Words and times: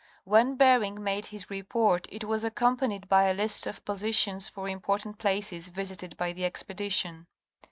When 0.23 0.55
Bering 0.55 1.03
made 1.03 1.27
his 1.27 1.51
report 1.51 2.07
it 2.09 2.23
was 2.23 2.43
accompanied 2.43 3.07
by 3.07 3.25
a 3.25 3.35
list 3.35 3.67
of 3.67 3.85
posi 3.85 4.11
tions 4.15 4.49
for 4.49 4.67
important 4.67 5.19
places 5.19 5.67
visited 5.67 6.17
by 6.17 6.33
the 6.33 6.43
Expedition. 6.43 7.27